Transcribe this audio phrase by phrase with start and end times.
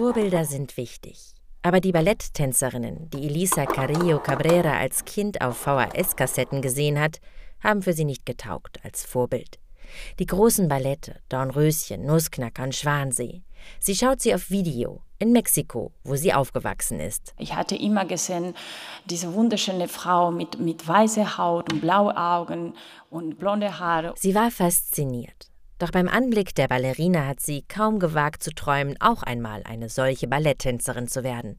[0.00, 1.34] Vorbilder sind wichtig.
[1.60, 7.20] Aber die Balletttänzerinnen, die Elisa Carrillo Cabrera als Kind auf VHS-Kassetten gesehen hat,
[7.62, 9.58] haben für sie nicht getaugt als Vorbild.
[10.18, 13.42] Die großen Ballette, Dornröschen, Nussknacker und Schwansee.
[13.78, 17.34] Sie schaut sie auf Video in Mexiko, wo sie aufgewachsen ist.
[17.36, 18.54] Ich hatte immer gesehen,
[19.04, 22.72] diese wunderschöne Frau mit, mit weißer Haut und blauen Augen
[23.10, 24.14] und blonde Haare.
[24.16, 25.50] Sie war fasziniert.
[25.80, 30.28] Doch beim Anblick der Ballerina hat sie kaum gewagt zu träumen, auch einmal eine solche
[30.28, 31.56] Balletttänzerin zu werden.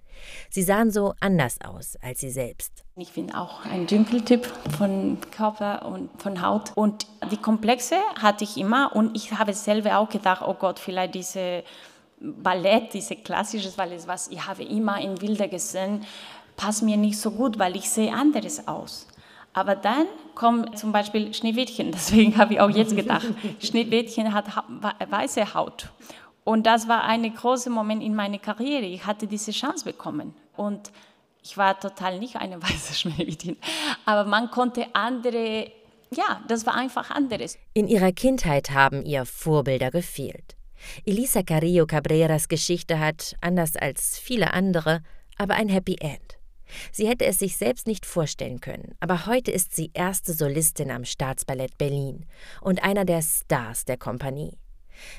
[0.52, 2.84] Sie sahen so anders aus als sie selbst.
[2.98, 4.46] Ich bin auch ein Dünkeltyp
[4.78, 6.72] von Körper und von Haut.
[6.76, 11.16] Und die Komplexe hatte ich immer und ich habe selber auch gedacht, oh Gott, vielleicht
[11.16, 11.64] diese
[12.20, 16.06] Ballett, diese klassische Ballett, was ich habe immer in Bilder gesehen,
[16.58, 19.08] passt mir nicht so gut, weil ich sehe anderes aus.
[19.54, 23.28] Aber dann kommt zum Beispiel Schneewittchen, deswegen habe ich auch jetzt gedacht,
[23.60, 24.46] Schneewittchen hat
[25.10, 25.90] weiße Haut.
[26.44, 28.86] Und das war ein großer Moment in meiner Karriere.
[28.86, 30.34] Ich hatte diese Chance bekommen.
[30.58, 30.92] Und
[31.44, 33.58] ich war total nicht eine weiße Schneewittchen.
[34.06, 35.72] Aber man konnte andere,
[36.12, 37.58] ja, das war einfach anderes.
[37.74, 40.56] In ihrer Kindheit haben ihr Vorbilder gefehlt.
[41.06, 45.04] Elisa Carrillo Cabreras Geschichte hat, anders als viele andere,
[45.38, 46.41] aber ein Happy End.
[46.92, 51.06] Sie hätte es sich selbst nicht vorstellen können, aber heute ist sie erste Solistin am
[51.06, 52.26] Staatsballett Berlin
[52.62, 54.58] und einer der Stars der Kompanie.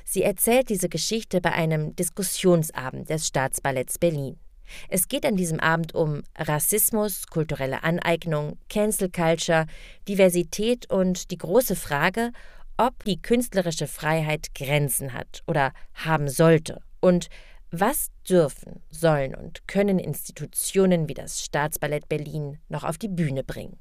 [0.05, 4.39] Sie erzählt diese Geschichte bei einem Diskussionsabend des Staatsballetts Berlin.
[4.89, 9.67] Es geht an diesem Abend um Rassismus, kulturelle Aneignung, Cancel Culture,
[10.09, 12.33] Diversität und die große Frage,
[12.77, 17.29] ob die künstlerische Freiheit Grenzen hat oder haben sollte und
[17.73, 23.79] was dürfen, sollen und können Institutionen wie das Staatsballett Berlin noch auf die Bühne bringen?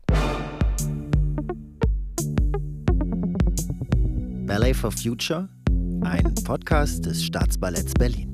[4.48, 5.50] Ballet for Future,
[6.04, 8.34] ein Podcast des Staatsballetts Berlin.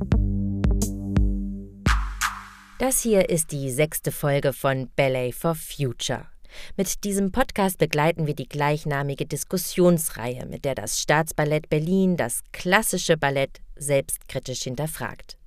[2.78, 6.28] Das hier ist die sechste Folge von Ballet for Future.
[6.75, 13.17] Mit diesem Podcast begleiten wir die gleichnamige Diskussionsreihe, mit der das Staatsballett Berlin das klassische
[13.17, 15.38] Ballett selbstkritisch hinterfragt.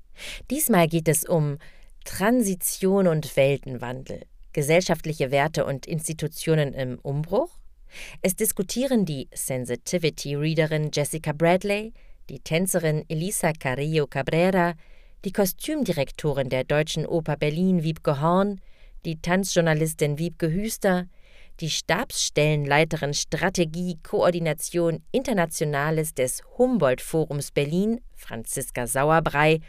[0.50, 1.58] Diesmal geht es um
[2.04, 4.22] Transition und Weltenwandel,
[4.52, 7.50] gesellschaftliche Werte und Institutionen im Umbruch.
[8.22, 11.92] Es diskutieren die Sensitivity-Readerin Jessica Bradley,
[12.28, 14.74] die Tänzerin Elisa Carrillo Cabrera,
[15.24, 18.60] die Kostümdirektorin der Deutschen Oper Berlin Wiebke Horn,
[19.04, 21.06] die Tanzjournalistin Wiebke Hüster,
[21.60, 29.60] die Stabsstellenleiterin Strategie, Koordination Internationales des Humboldt-Forums Berlin, Franziska Sauerbrei,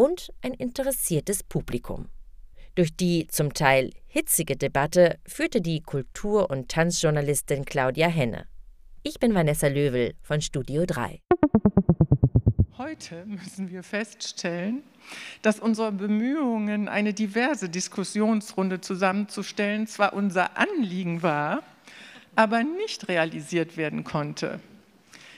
[0.00, 2.08] und ein interessiertes Publikum.
[2.74, 8.46] Durch die zum Teil hitzige Debatte führte die Kultur- und Tanzjournalistin Claudia Henne.
[9.02, 11.20] Ich bin Vanessa Löwel von Studio 3.
[12.78, 14.84] Heute müssen wir feststellen,
[15.42, 21.62] dass unsere Bemühungen, eine diverse Diskussionsrunde zusammenzustellen, zwar unser Anliegen war,
[22.36, 24.60] aber nicht realisiert werden konnte.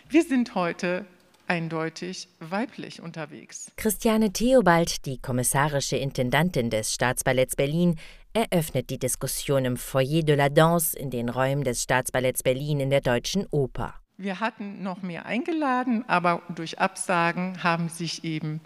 [0.08, 1.04] Wir sind heute
[1.46, 3.70] eindeutig weiblich unterwegs.
[3.76, 7.96] Christiane Theobald, die kommissarische Intendantin des Staatsballetts Berlin,
[8.32, 12.90] eröffnet die Diskussion im Foyer de la Danse in den Räumen des Staatsballetts Berlin in
[12.90, 13.94] der Deutschen Oper.
[14.16, 18.60] Wir hatten noch mehr eingeladen, aber durch Absagen haben sich eben,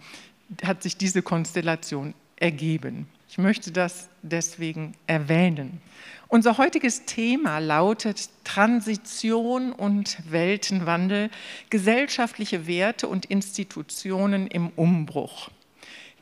[0.63, 3.07] hat sich diese Konstellation ergeben.
[3.29, 5.81] Ich möchte das deswegen erwähnen.
[6.29, 11.29] Unser heutiges Thema lautet Transition und Weltenwandel,
[11.69, 15.49] gesellschaftliche Werte und Institutionen im Umbruch.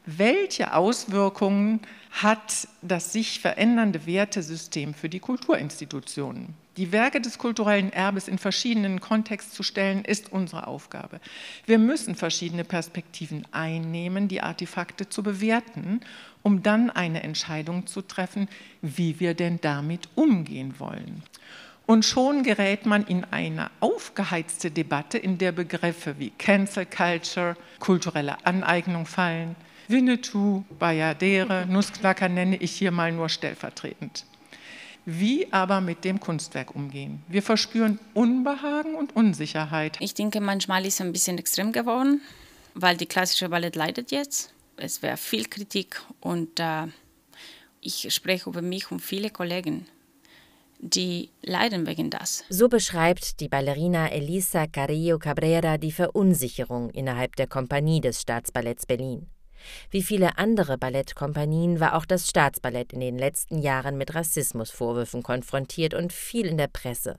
[0.06, 1.80] Welche Auswirkungen
[2.12, 6.54] hat das sich verändernde Wertesystem für die Kulturinstitutionen?
[6.78, 11.20] Die Werke des kulturellen Erbes in verschiedenen Kontext zu stellen, ist unsere Aufgabe.
[11.66, 16.02] Wir müssen verschiedene Perspektiven einnehmen, die Artefakte zu bewerten,
[16.46, 18.48] um dann eine Entscheidung zu treffen,
[18.84, 21.24] wie wir denn damit umgehen wollen.
[21.88, 28.38] Und schon gerät man in eine aufgeheizte Debatte, in der Begriffe wie Cancel Culture, kulturelle
[28.46, 29.56] Aneignung fallen.
[29.88, 34.26] Winnetou, Bayadere, Nussknacker nenne ich hier mal nur stellvertretend
[35.08, 37.22] wie aber mit dem Kunstwerk umgehen.
[37.28, 39.98] Wir verspüren Unbehagen und Unsicherheit.
[40.00, 42.22] Ich denke, manchmal ist es ein bisschen extrem geworden,
[42.74, 44.55] weil die klassische Ballett leidet jetzt.
[44.78, 46.88] Es wäre viel Kritik und äh,
[47.82, 49.86] ich spreche über mich und viele Kollegen,
[50.80, 52.44] die leiden wegen das.
[52.50, 59.30] So beschreibt die Ballerina Elisa Carrillo Cabrera die Verunsicherung innerhalb der Kompanie des Staatsballetts Berlin.
[59.90, 65.94] Wie viele andere Ballettkompanien war auch das Staatsballett in den letzten Jahren mit Rassismusvorwürfen konfrontiert
[65.94, 67.18] und viel in der Presse.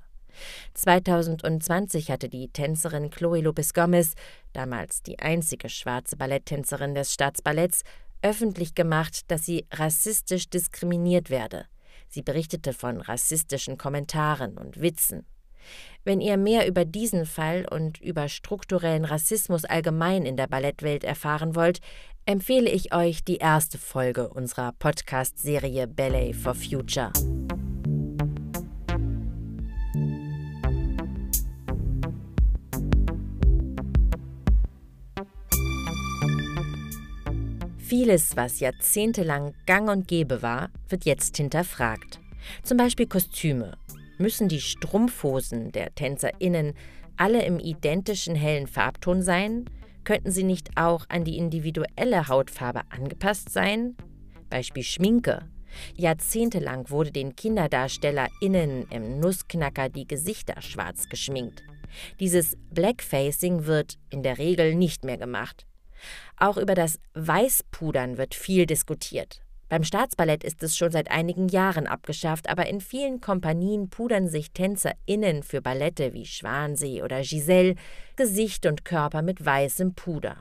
[0.74, 4.14] 2020 hatte die Tänzerin Chloe Lopez Gomez,
[4.52, 7.82] damals die einzige schwarze Balletttänzerin des Staatsballetts,
[8.22, 11.66] öffentlich gemacht, dass sie rassistisch diskriminiert werde.
[12.08, 15.26] Sie berichtete von rassistischen Kommentaren und Witzen.
[16.04, 21.56] Wenn ihr mehr über diesen Fall und über strukturellen Rassismus allgemein in der Ballettwelt erfahren
[21.56, 21.80] wollt,
[22.24, 27.12] empfehle ich euch die erste Folge unserer Podcast-Serie Ballet for Future.
[37.88, 42.18] Vieles, was jahrzehntelang gang und gäbe war, wird jetzt hinterfragt.
[42.64, 43.78] Zum Beispiel Kostüme.
[44.18, 46.74] Müssen die Strumpfhosen der TänzerInnen
[47.16, 49.70] alle im identischen hellen Farbton sein?
[50.02, 53.96] Könnten sie nicht auch an die individuelle Hautfarbe angepasst sein?
[54.50, 55.48] Beispiel Schminke.
[55.94, 61.62] Jahrzehntelang wurde den KinderdarstellerInnen im Nussknacker die Gesichter schwarz geschminkt.
[62.18, 65.65] Dieses Blackfacing wird in der Regel nicht mehr gemacht.
[66.38, 69.40] Auch über das Weißpudern wird viel diskutiert.
[69.68, 74.52] Beim Staatsballett ist es schon seit einigen Jahren abgeschafft, aber in vielen Kompanien pudern sich
[74.52, 77.74] TänzerInnen für Ballette wie Schwansee oder Giselle
[78.14, 80.36] Gesicht und Körper mit weißem Puder.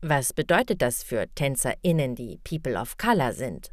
[0.00, 3.70] Was bedeutet das für TänzerInnen, die People of Color sind?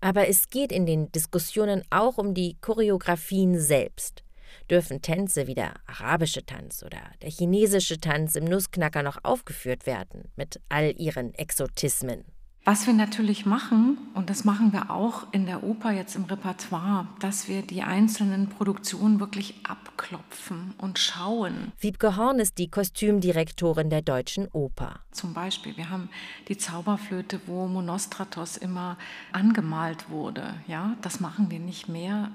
[0.00, 4.22] Aber es geht in den Diskussionen auch um die Choreografien selbst
[4.70, 10.30] dürfen Tänze wie der arabische Tanz oder der chinesische Tanz im Nussknacker noch aufgeführt werden,
[10.36, 12.24] mit all ihren Exotismen.
[12.70, 17.06] Was wir natürlich machen, und das machen wir auch in der Oper jetzt im Repertoire,
[17.18, 21.72] dass wir die einzelnen Produktionen wirklich abklopfen und schauen.
[21.80, 25.00] Wiebke Horn ist die Kostümdirektorin der Deutschen Oper.
[25.12, 26.10] Zum Beispiel, wir haben
[26.48, 28.98] die Zauberflöte, wo Monostratos immer
[29.32, 30.52] angemalt wurde.
[30.66, 32.32] Ja, das machen wir nicht mehr.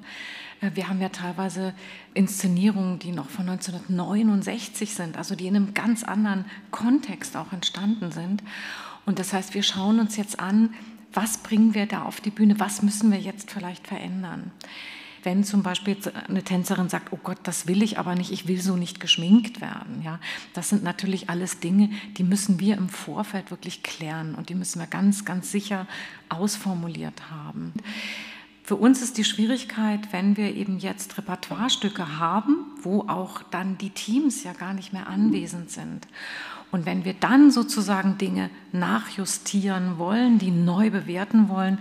[0.62, 1.76] Äh, wir haben ja teilweise
[2.16, 8.12] Inszenierungen, die noch von 1969 sind, also die in einem ganz anderen Kontext auch entstanden
[8.12, 8.42] sind.
[9.06, 10.74] Und das heißt, wir schauen uns jetzt an,
[11.14, 14.52] was bringen wir da auf die Bühne, was müssen wir jetzt vielleicht verändern.
[15.24, 15.96] Wenn zum Beispiel
[16.28, 19.62] eine Tänzerin sagt, oh Gott, das will ich aber nicht, ich will so nicht geschminkt
[19.62, 20.02] werden.
[20.04, 20.20] Ja,
[20.54, 24.80] das sind natürlich alles Dinge, die müssen wir im Vorfeld wirklich klären und die müssen
[24.80, 25.88] wir ganz, ganz sicher
[26.28, 27.72] ausformuliert haben.
[28.66, 33.90] Für uns ist die Schwierigkeit, wenn wir eben jetzt Repertoirestücke haben, wo auch dann die
[33.90, 36.08] Teams ja gar nicht mehr anwesend sind.
[36.74, 41.78] Und wenn wir dann sozusagen Dinge nachjustieren wollen, die neu bewerten wollen,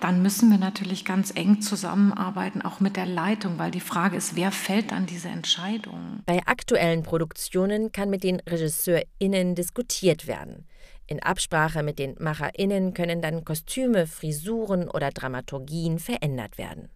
[0.00, 4.34] dann müssen wir natürlich ganz eng zusammenarbeiten, auch mit der Leitung, weil die Frage ist,
[4.34, 6.24] wer fällt an diese Entscheidung?
[6.26, 10.66] Bei aktuellen Produktionen kann mit den RegisseurInnen diskutiert werden.
[11.06, 16.88] In Absprache mit den MacherInnen können dann Kostüme, Frisuren oder Dramaturgien verändert werden.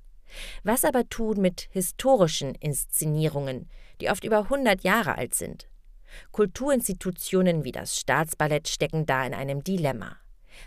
[0.65, 3.69] Was aber tun mit historischen Inszenierungen,
[4.01, 5.69] die oft über 100 Jahre alt sind?
[6.33, 10.17] Kulturinstitutionen wie das Staatsballett stecken da in einem Dilemma.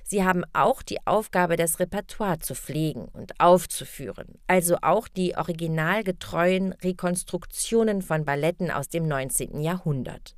[0.03, 6.73] Sie haben auch die Aufgabe, das Repertoire zu pflegen und aufzuführen, also auch die originalgetreuen
[6.73, 9.61] Rekonstruktionen von Balletten aus dem 19.
[9.61, 10.35] Jahrhundert.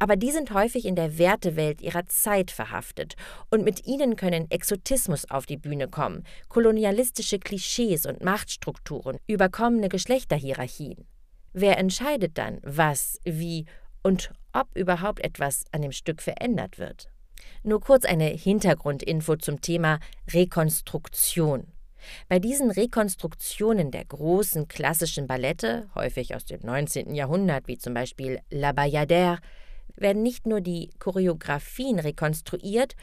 [0.00, 3.14] Aber die sind häufig in der Wertewelt ihrer Zeit verhaftet,
[3.50, 11.06] und mit ihnen können Exotismus auf die Bühne kommen, kolonialistische Klischees und Machtstrukturen, überkommene Geschlechterhierarchien.
[11.52, 13.66] Wer entscheidet dann, was, wie
[14.02, 17.10] und ob überhaupt etwas an dem Stück verändert wird.
[17.62, 20.00] Nur kurz eine Hintergrundinfo zum Thema
[20.32, 21.66] Rekonstruktion.
[22.28, 27.14] Bei diesen Rekonstruktionen der großen klassischen Ballette, häufig aus dem 19.
[27.14, 29.38] Jahrhundert, wie zum Beispiel La Bayadère,
[29.96, 32.94] werden nicht nur die Choreografien rekonstruiert,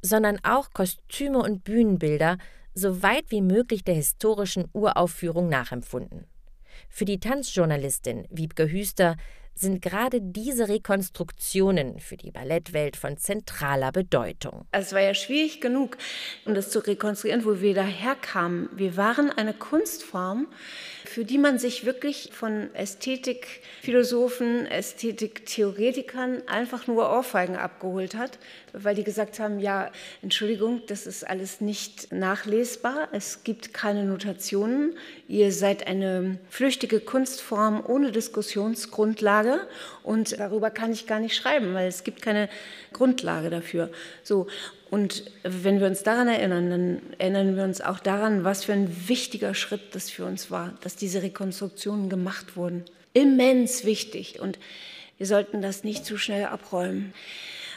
[0.00, 2.38] sondern auch Kostüme und Bühnenbilder
[2.74, 6.26] so weit wie möglich der historischen Uraufführung nachempfunden.
[6.88, 9.16] Für die Tanzjournalistin Wiebke Hüster
[9.58, 14.66] sind gerade diese Rekonstruktionen für die Ballettwelt von zentraler Bedeutung.
[14.72, 15.96] Es war ja schwierig genug,
[16.44, 18.68] um das zu rekonstruieren, wo wir daherkamen.
[18.72, 20.48] Wir waren eine Kunstform,
[21.04, 28.38] für die man sich wirklich von Ästhetikphilosophen, Ästhetiktheoretikern einfach nur Ohrfeigen abgeholt hat,
[28.72, 34.96] weil die gesagt haben, ja, Entschuldigung, das ist alles nicht nachlesbar, es gibt keine Notationen,
[35.28, 39.45] ihr seid eine flüchtige Kunstform ohne Diskussionsgrundlage
[40.02, 42.48] und darüber kann ich gar nicht schreiben, weil es gibt keine
[42.92, 43.90] Grundlage dafür.
[44.22, 44.46] So,
[44.90, 49.08] und wenn wir uns daran erinnern, dann erinnern wir uns auch daran, was für ein
[49.08, 52.84] wichtiger Schritt das für uns war, dass diese Rekonstruktionen gemacht wurden.
[53.12, 54.40] Immens wichtig.
[54.40, 54.58] Und
[55.18, 57.14] wir sollten das nicht zu schnell abräumen.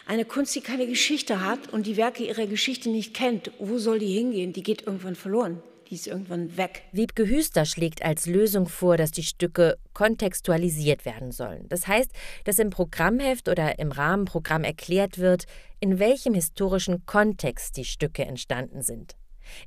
[0.05, 3.99] Eine Kunst, die keine Geschichte hat und die Werke ihrer Geschichte nicht kennt, wo soll
[3.99, 4.53] die hingehen?
[4.53, 5.61] Die geht irgendwann verloren.
[5.89, 6.84] Die ist irgendwann weg.
[6.91, 11.67] Wiebke Hüster schlägt als Lösung vor, dass die Stücke kontextualisiert werden sollen.
[11.69, 12.12] Das heißt,
[12.46, 15.46] dass im Programmheft oder im Rahmenprogramm erklärt wird,
[15.79, 19.15] in welchem historischen Kontext die Stücke entstanden sind.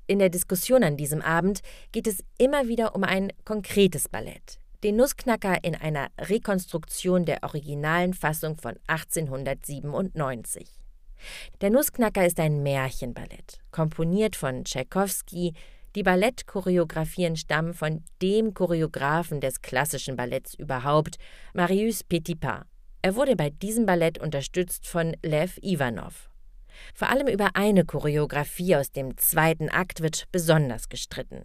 [0.06, 1.60] In der Diskussion an diesem Abend
[1.90, 4.58] geht es immer wieder um ein konkretes Ballett.
[4.84, 10.68] Den Nussknacker in einer Rekonstruktion der originalen Fassung von 1897.
[11.60, 15.54] Der Nussknacker ist ein Märchenballett, komponiert von Tschaikowski.
[15.94, 21.18] Die Ballettchoreografien stammen von dem Choreografen des klassischen Balletts überhaupt,
[21.52, 22.64] Marius Petipa.
[23.02, 26.30] Er wurde bei diesem Ballett unterstützt von Lev Ivanov.
[26.94, 31.42] Vor allem über eine Choreografie aus dem zweiten Akt wird besonders gestritten.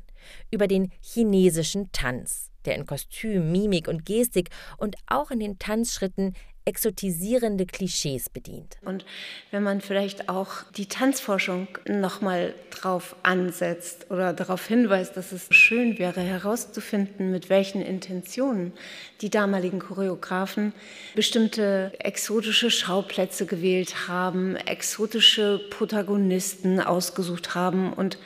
[0.50, 6.36] Über den chinesischen Tanz, der in Kostüm, Mimik und Gestik und auch in den Tanzschritten
[6.68, 8.78] exotisierende Klischees bedient.
[8.84, 9.06] Und
[9.52, 15.98] wenn man vielleicht auch die Tanzforschung nochmal drauf ansetzt oder darauf hinweist, dass es schön
[15.98, 18.74] wäre herauszufinden, mit welchen Intentionen
[19.22, 20.74] die damaligen Choreografen
[21.16, 28.18] bestimmte exotische Schauplätze gewählt haben, exotische Protagonisten ausgesucht haben und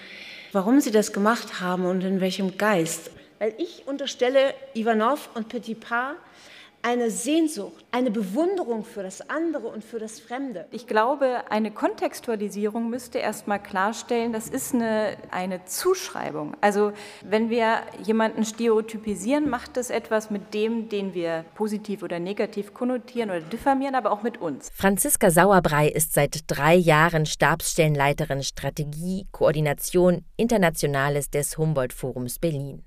[0.51, 3.11] warum sie das gemacht haben und in welchem Geist.
[3.39, 6.15] Weil ich unterstelle Ivanov und Petit Pas,
[6.83, 10.65] eine Sehnsucht, eine Bewunderung für das andere und für das Fremde.
[10.71, 16.55] Ich glaube, eine Kontextualisierung müsste erst mal klarstellen, das ist eine, eine Zuschreibung.
[16.61, 22.73] Also wenn wir jemanden stereotypisieren, macht das etwas mit dem, den wir positiv oder negativ
[22.73, 24.71] konnotieren oder diffamieren, aber auch mit uns.
[24.73, 32.83] Franziska Sauerbrei ist seit drei Jahren Stabsstellenleiterin Strategie, Koordination Internationales des Humboldt-Forums Berlin.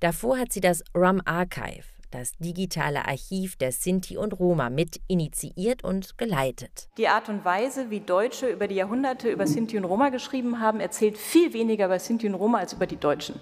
[0.00, 5.84] Davor hat sie das RUM Archive, das digitale Archiv der Sinti und Roma mit initiiert
[5.84, 6.88] und geleitet.
[6.96, 10.80] Die Art und Weise, wie Deutsche über die Jahrhunderte über Sinti und Roma geschrieben haben,
[10.80, 13.40] erzählt viel weniger über Sinti und Roma als über die Deutschen.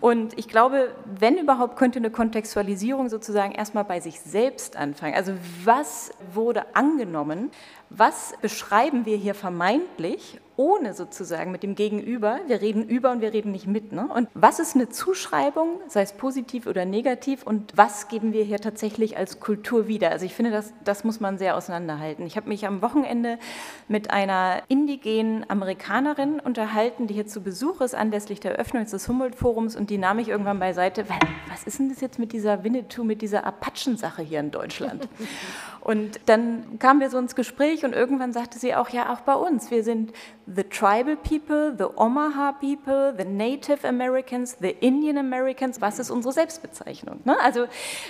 [0.00, 5.14] Und ich glaube, wenn überhaupt, könnte eine Kontextualisierung sozusagen erstmal bei sich selbst anfangen.
[5.14, 5.32] Also
[5.64, 7.50] was wurde angenommen?
[7.90, 12.38] Was beschreiben wir hier vermeintlich ohne sozusagen mit dem Gegenüber.
[12.46, 13.92] Wir reden über und wir reden nicht mit.
[13.92, 14.06] Ne?
[14.14, 18.58] Und was ist eine Zuschreibung, sei es positiv oder negativ, und was geben wir hier
[18.58, 20.10] tatsächlich als Kultur wieder?
[20.10, 22.26] Also ich finde, das, das muss man sehr auseinanderhalten.
[22.26, 23.38] Ich habe mich am Wochenende
[23.88, 29.76] mit einer indigenen Amerikanerin unterhalten, die hier zu Besuch ist, anlässlich der Eröffnung des Humboldt-Forums,
[29.76, 31.06] und die nahm ich irgendwann beiseite,
[31.48, 35.08] was ist denn das jetzt mit dieser Winnetou, mit dieser Apachen-Sache hier in Deutschland?
[35.80, 39.34] Und dann kamen wir so ins Gespräch und irgendwann sagte sie auch, ja, auch bei
[39.34, 40.12] uns, wir sind
[40.54, 45.80] the tribal people, the Omaha people, the Native Americans, the Indian Americans.
[45.80, 47.20] Was ist unsere Selbstbezeichnung?
[47.24, 47.36] Ne?
[47.40, 47.66] Also,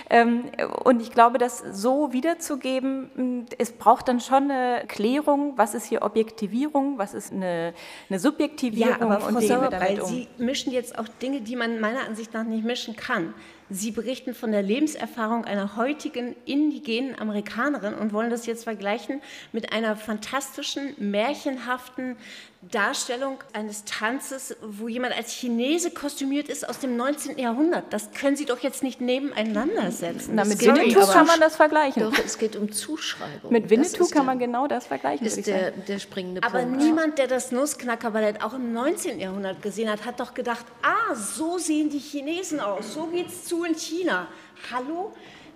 [0.09, 0.45] ähm,
[0.83, 6.01] und ich glaube, das so wiederzugeben, es braucht dann schon eine Klärung, was ist hier
[6.01, 7.73] Objektivierung, was ist eine,
[8.09, 8.99] eine Subjektivierung.
[8.99, 10.07] Ja, aber Frau und Sauerbrei, um.
[10.07, 13.33] Sie mischen jetzt auch Dinge, die man meiner Ansicht nach nicht mischen kann.
[13.73, 19.21] Sie berichten von der Lebenserfahrung einer heutigen indigenen Amerikanerin und wollen das jetzt vergleichen
[19.53, 22.17] mit einer fantastischen, märchenhaften
[22.61, 27.39] Darstellung eines Tanzes, wo jemand als Chinese kostümiert ist aus dem 19.
[27.39, 27.85] Jahrhundert.
[27.91, 30.35] Das können Sie doch jetzt nicht nebeneinander setzen.
[30.35, 32.03] Na, mit Winnetou kann man das vergleichen.
[32.03, 33.51] Doch, es geht um Zuschreibung.
[33.51, 35.25] Mit Winnetou kann man genau das vergleichen.
[35.25, 36.77] Ist der, der springende Aber Punkt.
[36.77, 39.19] niemand, der das Nussknackerballett auch im 19.
[39.19, 43.45] Jahrhundert gesehen hat, hat doch gedacht, ah, so sehen die Chinesen aus, so geht es
[43.45, 44.27] zu in China.
[44.71, 45.13] Hallo?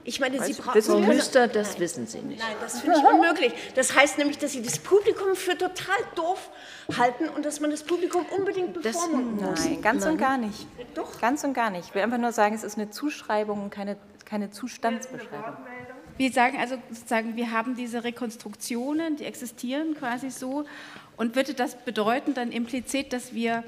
[0.08, 0.82] Ich meine, Sie brauchen.
[0.82, 1.80] Frau Müster, das Nein.
[1.80, 2.40] wissen Sie nicht.
[2.40, 3.54] Nein, das finde ich unmöglich.
[3.74, 6.52] Das heißt nämlich, dass Sie das Publikum für total doof
[6.96, 9.66] halten und dass man das Publikum unbedingt bevormunden muss.
[9.66, 10.14] Nein, ganz Nein.
[10.14, 10.68] und gar nicht.
[10.94, 11.20] Doch.
[11.20, 11.90] Ganz und gar nicht.
[11.90, 15.58] Ich will einfach nur sagen, es ist eine Zuschreibung und keine, keine Zustandsbeschreibung.
[16.18, 20.66] Wir sagen also sozusagen, wir haben diese Rekonstruktionen, die existieren quasi so.
[21.18, 23.64] Und würde das bedeuten dann implizit, dass wir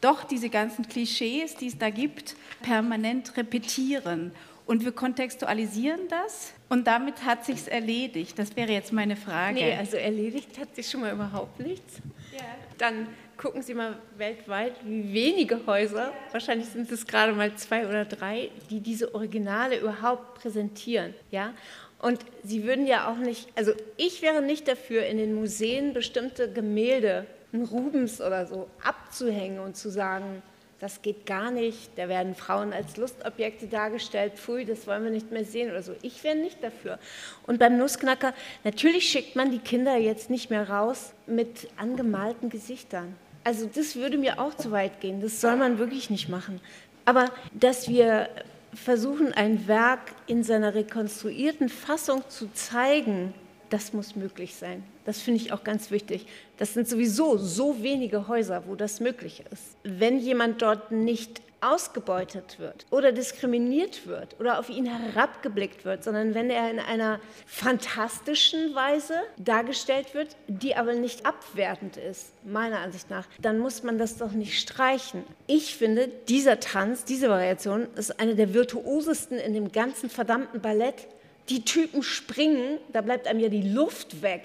[0.00, 4.32] doch diese ganzen Klischees, die es da gibt, permanent repetieren?
[4.64, 8.38] Und wir kontextualisieren das und damit hat sich's erledigt.
[8.38, 9.54] Das wäre jetzt meine Frage.
[9.54, 11.96] Nee, also erledigt hat sich schon mal überhaupt nichts.
[12.32, 12.44] Ja.
[12.78, 18.04] Dann gucken Sie mal weltweit, wie wenige Häuser, wahrscheinlich sind es gerade mal zwei oder
[18.04, 21.12] drei, die diese Originale überhaupt präsentieren.
[21.32, 21.52] Ja?
[21.98, 26.52] Und Sie würden ja auch nicht, also ich wäre nicht dafür, in den Museen bestimmte
[26.52, 30.42] Gemälde, ein Rubens oder so, abzuhängen und zu sagen,
[30.82, 35.30] das geht gar nicht, da werden Frauen als Lustobjekte dargestellt, pfui, das wollen wir nicht
[35.30, 35.94] mehr sehen oder so.
[36.02, 36.98] Ich wäre nicht dafür.
[37.46, 38.34] Und beim Nussknacker,
[38.64, 43.14] natürlich schickt man die Kinder jetzt nicht mehr raus mit angemalten Gesichtern.
[43.44, 46.60] Also das würde mir auch zu weit gehen, das soll man wirklich nicht machen.
[47.04, 48.28] Aber dass wir
[48.74, 53.34] versuchen, ein Werk in seiner rekonstruierten Fassung zu zeigen,
[53.72, 54.84] Das muss möglich sein.
[55.06, 56.26] Das finde ich auch ganz wichtig.
[56.58, 59.78] Das sind sowieso so wenige Häuser, wo das möglich ist.
[59.82, 66.34] Wenn jemand dort nicht ausgebeutet wird oder diskriminiert wird oder auf ihn herabgeblickt wird, sondern
[66.34, 73.08] wenn er in einer fantastischen Weise dargestellt wird, die aber nicht abwertend ist, meiner Ansicht
[73.08, 75.24] nach, dann muss man das doch nicht streichen.
[75.46, 81.08] Ich finde, dieser Tanz, diese Variation ist eine der virtuosesten in dem ganzen verdammten Ballett.
[81.48, 84.42] Die Typen springen, da bleibt einem ja die Luft weg.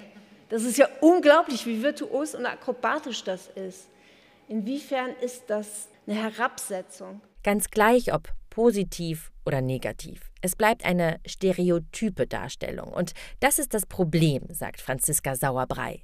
[0.50, 3.88] Das ist ja unglaublich, wie virtuos und akrobatisch das ist.
[4.48, 7.22] Inwiefern ist das eine Herabsetzung.
[7.44, 10.32] Ganz gleich, ob positiv oder negativ.
[10.42, 12.90] Es bleibt eine stereotype Darstellung.
[12.94, 16.02] Und das ist das Problem, sagt Franziska Sauerbrei.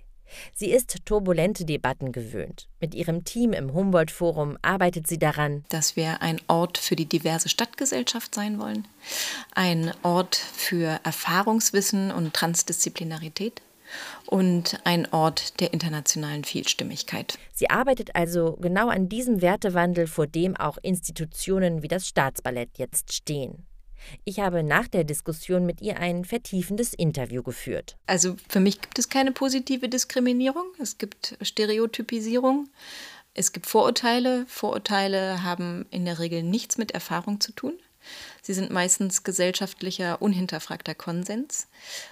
[0.54, 2.68] Sie ist turbulente Debatten gewöhnt.
[2.80, 7.50] Mit ihrem Team im Humboldt-Forum arbeitet sie daran, dass wir ein Ort für die diverse
[7.50, 8.88] Stadtgesellschaft sein wollen,
[9.54, 13.62] ein Ort für Erfahrungswissen und Transdisziplinarität,
[14.26, 17.38] und ein Ort der internationalen Vielstimmigkeit.
[17.54, 23.14] Sie arbeitet also genau an diesem Wertewandel, vor dem auch Institutionen wie das Staatsballett jetzt
[23.14, 23.66] stehen.
[24.24, 27.98] Ich habe nach der Diskussion mit ihr ein vertiefendes Interview geführt.
[28.08, 32.70] Also für mich gibt es keine positive Diskriminierung, es gibt Stereotypisierung,
[33.34, 34.46] es gibt Vorurteile.
[34.48, 37.74] Vorurteile haben in der Regel nichts mit Erfahrung zu tun.
[38.42, 41.68] Sie sind meistens gesellschaftlicher, unhinterfragter Konsens.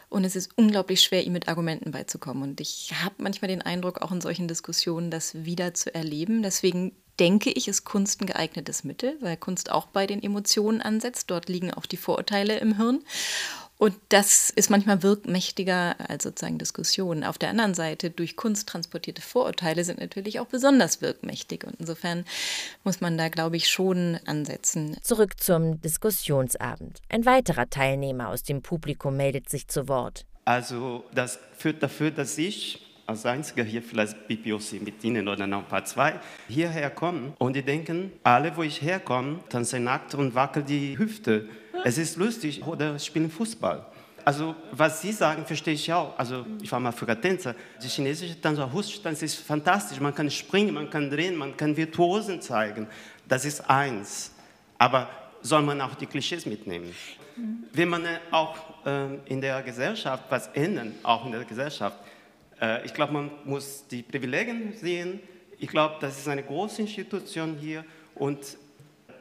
[0.10, 2.44] Und es ist unglaublich schwer, ihm mit Argumenten beizukommen.
[2.44, 6.44] Und ich habe manchmal den Eindruck, auch in solchen Diskussionen das wieder zu erleben.
[6.44, 11.30] Deswegen denke ich, ist Kunst ein geeignetes Mittel, weil Kunst auch bei den Emotionen ansetzt.
[11.30, 13.04] Dort liegen auch die Vorurteile im Hirn.
[13.82, 17.24] Und das ist manchmal wirkmächtiger als sozusagen Diskussionen.
[17.24, 21.64] Auf der anderen Seite, durch Kunst transportierte Vorurteile sind natürlich auch besonders wirkmächtig.
[21.64, 22.24] Und insofern
[22.84, 24.98] muss man da, glaube ich, schon ansetzen.
[25.02, 27.02] Zurück zum Diskussionsabend.
[27.10, 30.28] Ein weiterer Teilnehmer aus dem Publikum meldet sich zu Wort.
[30.46, 35.64] Also das führt dafür, dass ich als einziger hier, vielleicht BPOC mit Ihnen oder noch
[35.64, 40.36] ein paar zwei, hierher kommen und die denken, alle, wo ich herkomme, tanzen nackt und
[40.36, 41.50] wackeln die Hüfte
[41.84, 43.86] es ist lustig oder spielen Fußball.
[44.24, 46.18] Also was Sie sagen, verstehe ich auch.
[46.18, 47.56] Also ich war mal früher Tänzer.
[47.82, 50.00] Die chinesische Tänzer, Husttanz ist fantastisch.
[50.00, 52.88] Man kann springen, man kann drehen, man kann Virtuosen zeigen.
[53.28, 54.32] Das ist eins.
[54.78, 55.10] Aber
[55.42, 56.94] soll man auch die Klischees mitnehmen?
[57.74, 61.98] Wenn man auch äh, in der Gesellschaft was ändern, auch in der Gesellschaft,
[62.62, 65.20] äh, ich glaube, man muss die Privilegien sehen.
[65.58, 68.58] Ich glaube, das ist eine große Institution hier und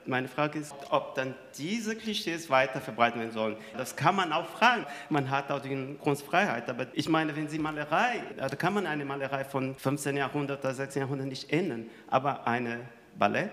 [0.07, 3.57] meine Frage ist, ob dann diese Klischees weiter verbreitet werden sollen.
[3.77, 4.87] Das kann man auch fragen.
[5.09, 6.69] Man hat auch die Kunstfreiheit.
[6.69, 10.17] Aber ich meine, wenn Sie Malerei, da kann man eine Malerei von 15.
[10.17, 11.03] Jahrhundert oder 16.
[11.03, 11.87] Jahrhundert nicht ändern.
[12.09, 12.81] Aber eine
[13.19, 13.53] Ballett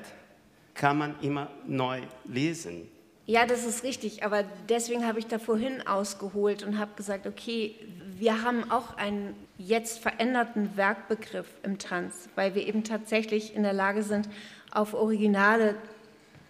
[0.74, 2.90] kann man immer neu lesen.
[3.26, 7.76] Ja, das ist richtig, aber deswegen habe ich da vorhin ausgeholt und habe gesagt, okay,
[8.18, 13.74] wir haben auch einen jetzt veränderten Werkbegriff im Tanz, weil wir eben tatsächlich in der
[13.74, 14.30] Lage sind,
[14.72, 15.76] auf Originale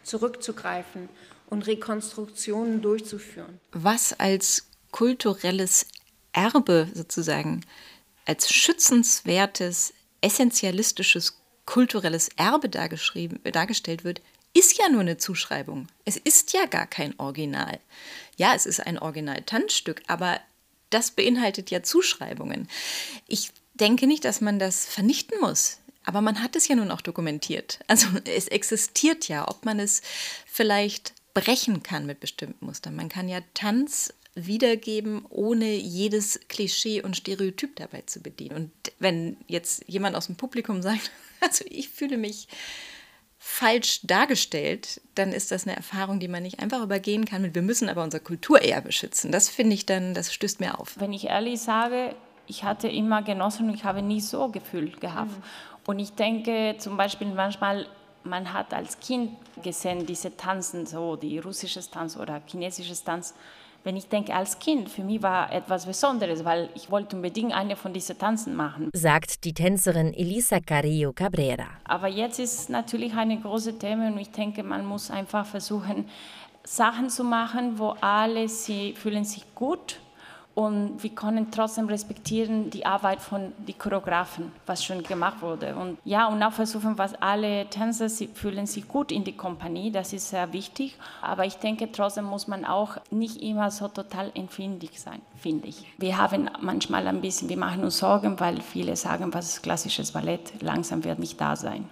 [0.07, 1.09] zurückzugreifen
[1.47, 3.59] und Rekonstruktionen durchzuführen.
[3.71, 5.85] Was als kulturelles
[6.33, 7.65] Erbe sozusagen,
[8.25, 14.21] als schützenswertes, essentialistisches kulturelles Erbe dargestellt wird,
[14.53, 15.87] ist ja nur eine Zuschreibung.
[16.05, 17.79] Es ist ja gar kein Original.
[18.37, 20.39] Ja, es ist ein Original-Tanzstück, aber
[20.89, 22.67] das beinhaltet ja Zuschreibungen.
[23.27, 25.79] Ich denke nicht, dass man das vernichten muss.
[26.07, 27.79] Aber man hat es ja nun auch dokumentiert.
[27.87, 30.01] Also es existiert ja, ob man es
[30.47, 32.95] vielleicht brechen kann mit bestimmten Mustern.
[32.95, 38.55] Man kann ja Tanz wiedergeben, ohne jedes Klischee und Stereotyp dabei zu bedienen.
[38.55, 42.47] Und wenn jetzt jemand aus dem Publikum sagt, also ich fühle mich
[43.37, 47.53] falsch dargestellt, dann ist das eine Erfahrung, die man nicht einfach übergehen kann.
[47.53, 49.31] Wir müssen aber unser Kulturerbe schützen.
[49.31, 50.95] Das finde ich dann, das stößt mir auf.
[50.99, 52.15] Wenn ich ehrlich sage,
[52.47, 55.31] ich hatte immer genossen und ich habe nie so Gefühl gehabt.
[55.31, 55.43] Mhm.
[55.87, 57.87] Und ich denke zum Beispiel manchmal,
[58.25, 59.31] man hat als Kind
[59.63, 63.33] gesehen, diese Tanzen, so die russische Tanz oder chinesische Tanz.
[63.85, 67.77] Wenn ich denke, als Kind, für mich war etwas Besonderes, weil ich wollte unbedingt eine
[67.77, 68.89] von diesen Tanzen machen.
[68.93, 71.69] Sagt die Tänzerin Elisa Carrillo Cabrera.
[71.85, 76.09] Aber jetzt ist natürlich eine große Thema und ich denke, man muss einfach versuchen,
[76.65, 80.01] Sachen zu machen, wo alle sie fühlen sich gut
[80.57, 85.75] und wir können trotzdem respektieren die Arbeit von den Choreografen, was schon gemacht wurde.
[85.75, 89.91] Und ja, und auch versuchen, was alle Tänzer sie fühlen sich gut in die Kompanie,
[89.91, 90.97] das ist sehr wichtig.
[91.21, 95.85] Aber ich denke, trotzdem muss man auch nicht immer so total empfindlich sein, finde ich.
[95.99, 100.11] Wir haben manchmal ein bisschen, wir machen uns Sorgen, weil viele sagen, was ist klassisches
[100.11, 101.87] Ballett, langsam wird nicht da sein.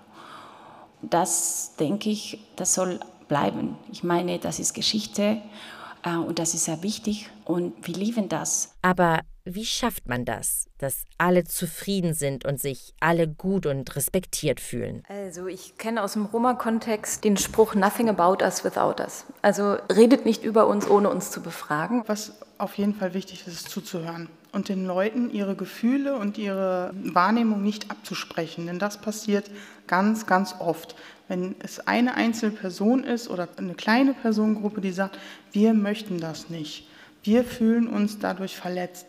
[1.03, 3.77] Das denke ich, das soll bleiben.
[3.91, 5.37] Ich meine, das ist Geschichte
[6.13, 8.75] und das ist sehr wichtig und wir lieben das.
[8.81, 14.59] Aber Wie schafft man das, dass alle zufrieden sind und sich alle gut und respektiert
[14.59, 15.03] fühlen?
[15.07, 19.25] Also ich kenne aus dem Roma-Kontext den Spruch Nothing about us without us.
[19.43, 22.03] Also redet nicht über uns, ohne uns zu befragen.
[22.07, 26.91] Was auf jeden Fall wichtig ist, ist zuzuhören und den Leuten ihre Gefühle und ihre
[27.03, 28.67] Wahrnehmung nicht abzusprechen.
[28.67, 29.51] Denn das passiert
[29.85, 30.95] ganz, ganz oft.
[31.27, 35.19] Wenn es eine einzelne Person ist oder eine kleine Personengruppe, die sagt,
[35.51, 36.87] wir möchten das nicht,
[37.23, 39.07] wir fühlen uns dadurch verletzt,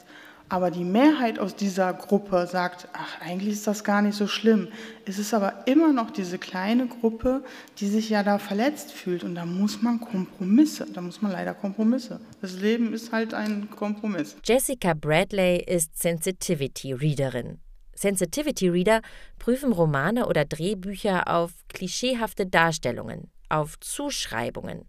[0.48, 4.68] aber die Mehrheit aus dieser Gruppe sagt, ach, eigentlich ist das gar nicht so schlimm.
[5.04, 7.42] Es ist aber immer noch diese kleine Gruppe,
[7.78, 9.24] die sich ja da verletzt fühlt.
[9.24, 12.20] Und da muss man Kompromisse, da muss man leider Kompromisse.
[12.40, 14.36] Das Leben ist halt ein Kompromiss.
[14.44, 17.58] Jessica Bradley ist Sensitivity Readerin.
[17.94, 19.00] Sensitivity Reader
[19.38, 24.88] prüfen Romane oder Drehbücher auf klischeehafte Darstellungen, auf Zuschreibungen,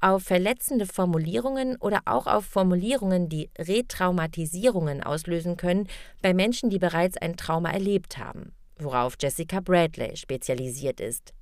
[0.00, 5.88] auf verletzende Formulierungen oder auch auf Formulierungen, die Retraumatisierungen auslösen können
[6.22, 11.34] bei Menschen, die bereits ein Trauma erlebt haben, worauf Jessica Bradley spezialisiert ist.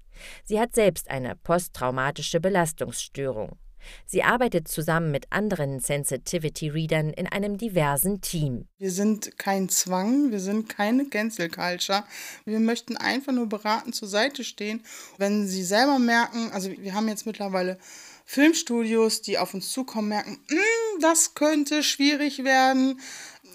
[0.45, 3.59] Sie hat selbst eine posttraumatische Belastungsstörung.
[4.07, 8.67] Sie arbeitet zusammen mit anderen Sensitivity-Readern in einem diversen Team.
[8.79, 12.05] Wir sind kein Zwang, wir sind keine Cancel Culture.
[12.45, 14.85] Wir möchten einfach nur beraten zur Seite stehen.
[15.19, 17.79] Wenn Sie selber merken, also wir haben jetzt mittlerweile
[18.25, 23.01] Filmstudios, die auf uns zukommen, merken, hm, das könnte schwierig werden.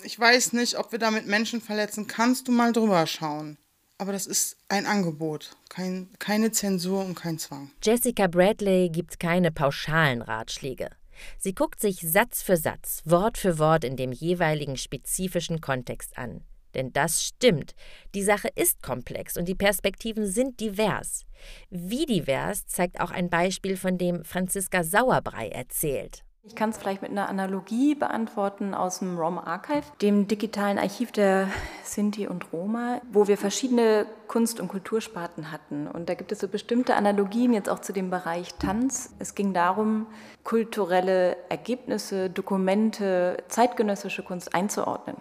[0.04, 2.08] Ich weiß nicht, ob wir damit Menschen verletzen.
[2.08, 3.58] Kannst du mal drüber schauen?
[4.02, 7.70] Aber das ist ein Angebot, kein, keine Zensur und kein Zwang.
[7.84, 10.90] Jessica Bradley gibt keine pauschalen Ratschläge.
[11.38, 16.44] Sie guckt sich Satz für Satz, Wort für Wort in dem jeweiligen spezifischen Kontext an.
[16.74, 17.76] Denn das stimmt.
[18.16, 21.28] Die Sache ist komplex und die Perspektiven sind divers.
[21.70, 26.24] Wie divers zeigt auch ein Beispiel, von dem Franziska Sauerbrei erzählt.
[26.44, 31.12] Ich kann es vielleicht mit einer Analogie beantworten aus dem ROM Archive, dem digitalen Archiv
[31.12, 31.48] der
[31.84, 35.88] Sinti und Roma, wo wir verschiedene Kunst- und Kultursparten hatten.
[35.88, 39.14] Und da gibt es so bestimmte Analogien jetzt auch zu dem Bereich Tanz.
[39.20, 40.08] Es ging darum,
[40.44, 45.18] kulturelle Ergebnisse, Dokumente, zeitgenössische Kunst einzuordnen.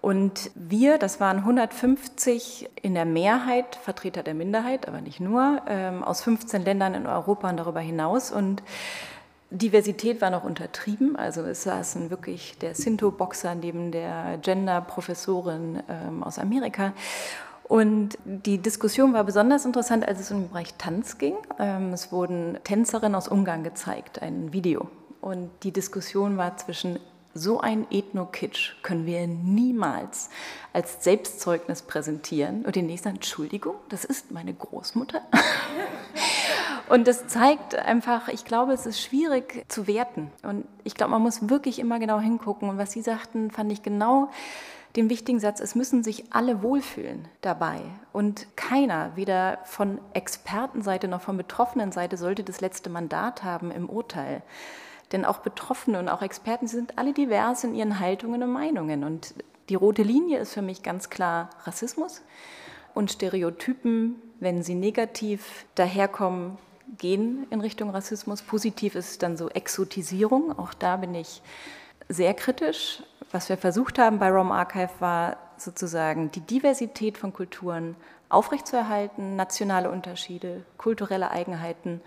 [0.00, 6.02] Und wir, das waren 150 in der Mehrheit, Vertreter der Minderheit, aber nicht nur, ähm,
[6.02, 8.32] aus 15 Ländern in Europa und darüber hinaus.
[8.32, 8.62] Und
[9.52, 16.38] Diversität war noch untertrieben, also es saßen wirklich der Sinto-Boxer neben der Gender-Professorin ähm, aus
[16.38, 16.94] Amerika.
[17.64, 21.36] Und die Diskussion war besonders interessant, als es um den Bereich Tanz ging.
[21.58, 24.88] Ähm, es wurden Tänzerinnen aus Ungarn gezeigt, ein Video.
[25.20, 26.98] Und die Diskussion war zwischen
[27.34, 30.28] so ein Ethno-Kitsch können wir niemals
[30.72, 32.64] als Selbstzeugnis präsentieren.
[32.64, 35.22] Und den nächsten, Entschuldigung, das ist meine Großmutter.
[36.88, 40.30] Und das zeigt einfach, ich glaube, es ist schwierig zu werten.
[40.42, 42.68] Und ich glaube, man muss wirklich immer genau hingucken.
[42.68, 44.30] Und was Sie sagten, fand ich genau
[44.96, 47.80] den wichtigen Satz, es müssen sich alle wohlfühlen dabei.
[48.12, 54.42] Und keiner, weder von Expertenseite noch von Betroffenenseite, sollte das letzte Mandat haben im Urteil.
[55.12, 59.04] Denn auch Betroffene und auch Experten sind alle divers in ihren Haltungen und Meinungen.
[59.04, 59.34] Und
[59.68, 62.22] die rote Linie ist für mich ganz klar Rassismus
[62.94, 66.58] und Stereotypen, wenn sie negativ daherkommen,
[66.98, 68.42] gehen in Richtung Rassismus.
[68.42, 70.58] Positiv ist dann so Exotisierung.
[70.58, 71.42] Auch da bin ich
[72.08, 73.02] sehr kritisch.
[73.30, 77.96] Was wir versucht haben bei Rom Archive war sozusagen die Diversität von Kulturen
[78.28, 82.00] aufrechtzuerhalten, nationale Unterschiede, kulturelle Eigenheiten,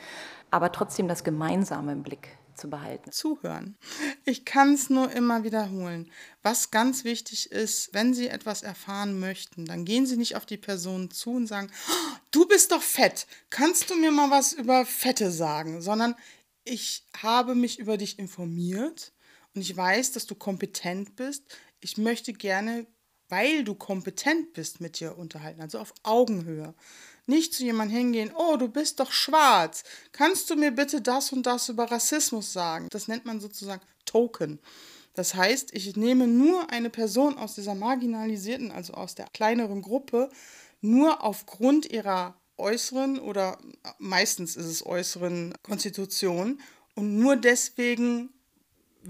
[0.52, 3.12] aber trotzdem das Gemeinsame im Blick zu behalten.
[3.12, 3.78] Zuhören.
[4.24, 6.12] Ich kann es nur immer wiederholen.
[6.42, 10.58] Was ganz wichtig ist, wenn Sie etwas erfahren möchten, dann gehen Sie nicht auf die
[10.58, 14.86] Person zu und sagen, oh, du bist doch fett, kannst du mir mal was über
[14.86, 16.16] Fette sagen, sondern
[16.64, 19.14] ich habe mich über dich informiert
[19.54, 21.44] und ich weiß, dass du kompetent bist.
[21.80, 22.88] Ich möchte gerne,
[23.30, 26.74] weil du kompetent bist, mit dir unterhalten, also auf Augenhöhe.
[27.28, 29.84] Nicht zu jemandem hingehen, oh, du bist doch schwarz.
[30.12, 32.88] Kannst du mir bitte das und das über Rassismus sagen?
[32.92, 34.60] Das nennt man sozusagen Token.
[35.16, 40.30] Das heißt, ich nehme nur eine Person aus dieser marginalisierten, also aus der kleineren Gruppe,
[40.82, 43.58] nur aufgrund ihrer äußeren oder
[43.98, 46.62] meistens ist es äußeren Konstitution
[46.96, 48.30] und nur deswegen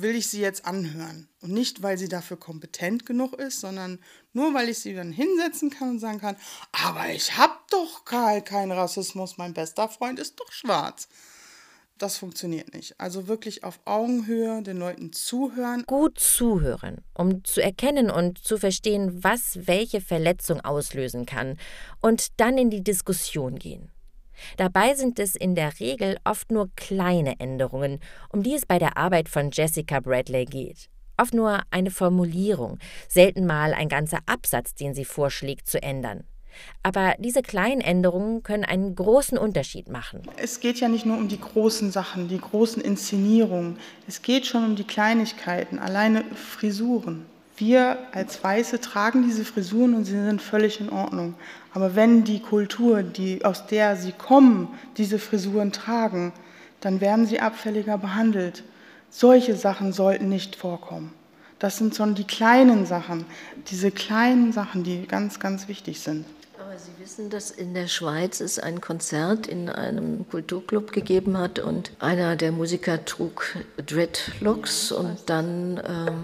[0.01, 1.27] will ich sie jetzt anhören.
[1.41, 3.99] Und nicht, weil sie dafür kompetent genug ist, sondern
[4.34, 6.38] nur, weil ich sie dann hinsetzen kann und sagen kann,
[6.71, 11.08] aber ich habe doch keinen Rassismus, mein bester Freund ist doch schwarz.
[11.97, 12.99] Das funktioniert nicht.
[12.99, 15.84] Also wirklich auf Augenhöhe den Leuten zuhören.
[15.88, 21.58] Gut zuhören, um zu erkennen und zu verstehen, was welche Verletzung auslösen kann
[22.01, 23.91] und dann in die Diskussion gehen.
[24.58, 28.98] Dabei sind es in der Regel oft nur kleine Änderungen, um die es bei der
[28.98, 30.89] Arbeit von Jessica Bradley geht.
[31.17, 36.26] Oft nur eine Formulierung, selten mal ein ganzer Absatz, den sie vorschlägt, zu ändern.
[36.84, 40.21] Aber diese kleinen Änderungen können einen großen Unterschied machen.
[40.38, 43.78] Es geht ja nicht nur um die großen Sachen, die großen Inszenierungen.
[44.08, 47.26] Es geht schon um die Kleinigkeiten, alleine Frisuren.
[47.58, 51.36] Wir als Weiße tragen diese Frisuren und sie sind völlig in Ordnung.
[51.74, 56.34] Aber wenn die Kultur, die, aus der sie kommen, diese Frisuren tragen,
[56.82, 58.63] dann werden sie abfälliger behandelt.
[59.10, 61.13] Solche Sachen sollten nicht vorkommen.
[61.60, 63.26] Das sind schon die kleinen Sachen,
[63.68, 66.26] diese kleinen Sachen, die ganz, ganz wichtig sind.
[66.60, 71.60] Aber Sie wissen, dass in der Schweiz es ein Konzert in einem Kulturclub gegeben hat
[71.60, 76.24] und einer der Musiker trug Dreadlocks und dann ähm,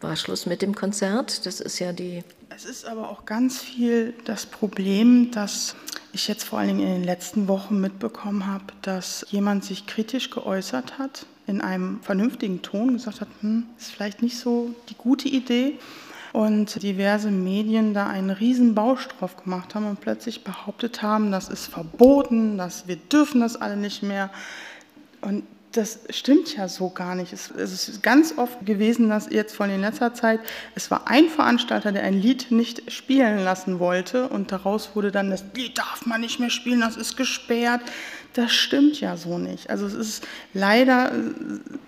[0.00, 1.46] war Schluss mit dem Konzert.
[1.46, 2.22] Das ist ja die.
[2.54, 5.74] Es ist aber auch ganz viel das Problem, dass
[6.12, 10.30] ich jetzt vor allen Dingen in den letzten Wochen mitbekommen habe, dass jemand sich kritisch
[10.30, 15.28] geäußert hat, in einem vernünftigen Ton gesagt hat, hm, ist vielleicht nicht so die gute
[15.28, 15.78] Idee.
[16.32, 21.48] Und diverse Medien da einen riesen Bausch drauf gemacht haben und plötzlich behauptet haben, das
[21.48, 24.30] ist verboten, dass wir dürfen das alle nicht mehr.
[25.22, 25.44] Und
[25.76, 27.32] das stimmt ja so gar nicht.
[27.32, 30.40] Es, ist ganz oft gewesen, dass jetzt von in letzter Zeit,
[30.74, 35.30] es war ein Veranstalter, der ein Lied nicht spielen lassen wollte und daraus wurde dann,
[35.30, 37.82] das Lied darf man nicht mehr spielen, das ist gesperrt.
[38.32, 39.70] Das stimmt ja so nicht.
[39.70, 41.12] Also es ist leider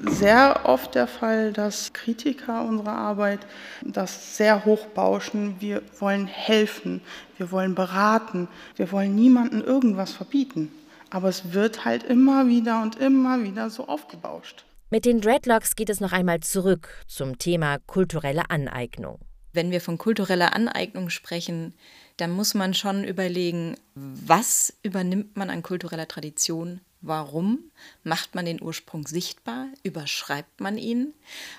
[0.01, 3.41] sehr oft der Fall, dass Kritiker unserer Arbeit
[3.83, 5.57] das sehr hoch bauschen.
[5.61, 7.03] Wir wollen helfen,
[7.37, 10.73] wir wollen beraten, wir wollen niemandem irgendwas verbieten.
[11.11, 14.65] Aber es wird halt immer wieder und immer wieder so aufgebauscht.
[14.91, 19.19] Mit den Dreadlocks geht es noch einmal zurück zum Thema kulturelle Aneignung.
[19.53, 21.75] Wenn wir von kultureller Aneignung sprechen,
[22.17, 27.71] dann muss man schon überlegen, was übernimmt man an kultureller Tradition, warum
[28.03, 31.15] macht man den Ursprung sichtbar, überschreibt man ihn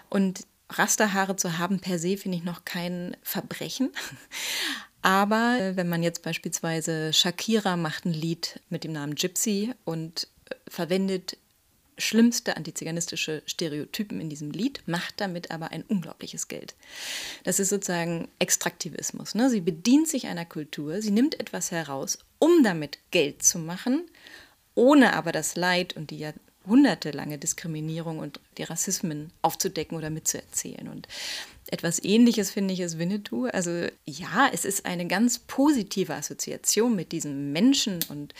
[0.09, 3.91] und Rasterhaare zu haben per se finde ich noch kein Verbrechen.
[5.01, 10.27] Aber äh, wenn man jetzt beispielsweise Shakira macht ein Lied mit dem Namen Gypsy und
[10.49, 11.37] äh, verwendet
[11.99, 16.75] schlimmste antiziganistische Stereotypen in diesem Lied, macht damit aber ein unglaubliches Geld.
[17.43, 19.35] Das ist sozusagen Extraktivismus.
[19.35, 19.49] Ne?
[19.49, 24.09] Sie bedient sich einer Kultur, sie nimmt etwas heraus, um damit Geld zu machen,
[24.75, 30.87] ohne aber das Leid und die jahrhundertelange Diskriminierung und die Rassismen aufzudecken oder mitzuerzählen.
[30.87, 31.07] Und
[31.71, 33.45] etwas Ähnliches finde ich ist Winnetou.
[33.45, 38.33] Also ja, es ist eine ganz positive Assoziation mit diesem Menschen und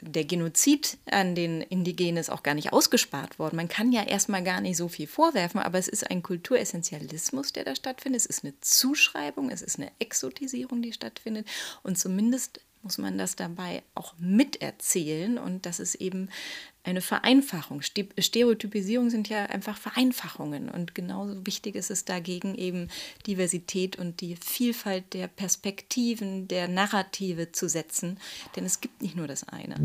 [0.00, 3.56] der Genozid an den Indigenen ist auch gar nicht ausgespart worden.
[3.56, 7.64] Man kann ja erstmal gar nicht so viel vorwerfen, aber es ist ein Kulturessentialismus, der
[7.64, 8.20] da stattfindet.
[8.20, 11.46] Es ist eine Zuschreibung, es ist eine Exotisierung, die stattfindet.
[11.82, 16.30] Und zumindest muss man das dabei auch miterzählen und das ist eben
[16.88, 17.82] eine Vereinfachung.
[17.82, 22.88] Stereotypisierung sind ja einfach Vereinfachungen und genauso wichtig ist es dagegen eben
[23.26, 28.18] Diversität und die Vielfalt der Perspektiven, der Narrative zu setzen,
[28.56, 29.76] denn es gibt nicht nur das eine.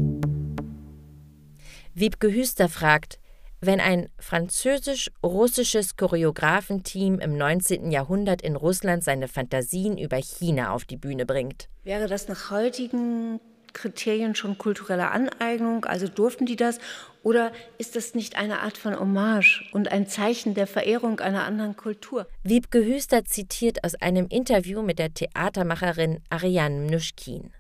[1.94, 3.20] Wiebke Hüster fragt,
[3.60, 7.92] wenn ein französisch-russisches Choreografenteam im 19.
[7.92, 11.70] Jahrhundert in Russland seine Fantasien über China auf die Bühne bringt.
[11.84, 13.40] Wäre das nach heutigen
[13.74, 15.86] Kriterien schon kulturelle Aneignung?
[15.86, 16.80] Also durften die das?
[17.24, 21.76] Oder ist das nicht eine Art von Hommage und ein Zeichen der Verehrung einer anderen
[21.76, 22.28] Kultur?
[22.44, 27.52] Wiebke Hüster zitiert aus einem Interview mit der Theatermacherin Ariane Mnuschkin.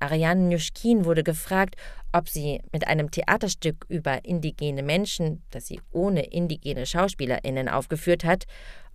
[0.00, 1.76] Ariane Mnuschkin wurde gefragt,
[2.12, 8.44] ob sie mit einem Theaterstück über indigene Menschen, das sie ohne indigene SchauspielerInnen aufgeführt hat,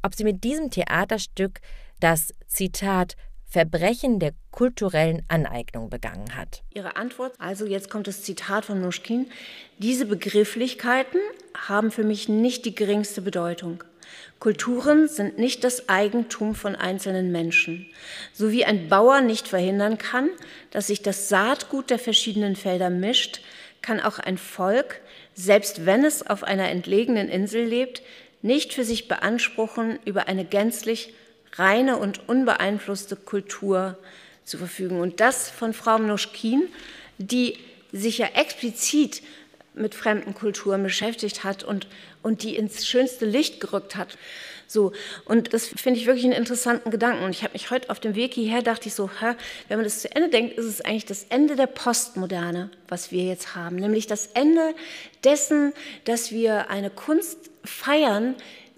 [0.02, 1.60] ob sie mit diesem Theaterstück
[2.00, 3.16] das Zitat
[3.50, 6.62] Verbrechen der kulturellen Aneignung begangen hat.
[6.72, 9.26] Ihre Antwort, also jetzt kommt das Zitat von Nuschkin,
[9.80, 11.20] diese Begrifflichkeiten
[11.68, 13.84] haben für mich nicht die geringste Bedeutung.
[14.40, 17.88] Kulturen sind nicht das Eigentum von einzelnen Menschen.
[18.34, 20.30] So wie ein Bauer nicht verhindern kann,
[20.70, 23.42] dass sich das Saatgut der verschiedenen Felder mischt,
[23.82, 25.02] kann auch ein Volk,
[25.34, 28.04] selbst wenn es auf einer entlegenen Insel lebt,
[28.42, 31.14] nicht für sich beanspruchen, über eine gänzlich
[31.54, 33.98] reine und unbeeinflusste Kultur
[34.46, 35.00] zu verfügen.
[35.00, 36.68] Und das von Frau Mnoschkin,
[37.18, 37.58] die
[37.92, 39.22] sich ja explizit
[39.74, 41.88] mit fremden Kulturen beschäftigt hat und,
[42.22, 44.18] und die ins schönste Licht gerückt hat.
[44.68, 44.92] So,
[45.26, 47.24] und das finde ich wirklich einen interessanten Gedanken.
[47.24, 49.34] Und ich habe mich heute auf dem Weg hierher, dachte ich so, hä,
[49.68, 53.24] wenn man das zu Ende denkt, ist es eigentlich das Ende der Postmoderne, was wir
[53.24, 53.78] jetzt haben.
[53.78, 54.76] Nämlich das Ende
[55.24, 55.74] dessen,
[56.06, 58.36] dass wir eine Kunst feiern,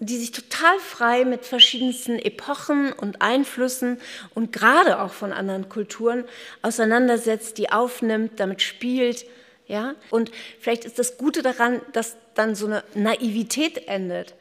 [0.07, 3.99] die sich total frei mit verschiedensten Epochen und Einflüssen
[4.33, 6.25] und gerade auch von anderen Kulturen
[6.63, 9.25] auseinandersetzt, die aufnimmt, damit spielt.
[9.67, 9.93] Ja?
[10.09, 14.33] Und vielleicht ist das Gute daran, dass dann so eine Naivität endet.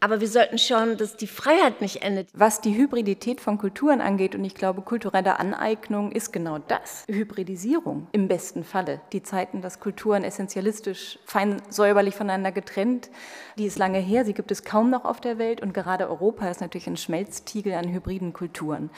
[0.00, 2.28] Aber wir sollten schauen, dass die Freiheit nicht endet.
[2.32, 7.04] Was die Hybridität von Kulturen angeht, und ich glaube, kulturelle Aneignung ist genau das.
[7.08, 9.00] Hybridisierung im besten Falle.
[9.12, 13.10] Die Zeiten, dass Kulturen essentialistisch, fein säuberlich voneinander getrennt,
[13.58, 14.24] die ist lange her.
[14.24, 15.60] Sie gibt es kaum noch auf der Welt.
[15.62, 18.90] Und gerade Europa ist natürlich ein Schmelztiegel an hybriden Kulturen.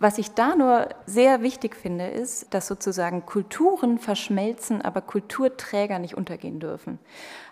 [0.00, 6.14] Was ich da nur sehr wichtig finde, ist, dass sozusagen Kulturen verschmelzen, aber Kulturträger nicht
[6.14, 6.98] untergehen dürfen.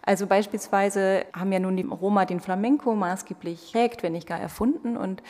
[0.02, 4.96] Also beispielsweise haben ja nun die Roma den Flamenco maßgeblich prägt, wenn nicht gar erfunden.
[4.96, 5.22] Und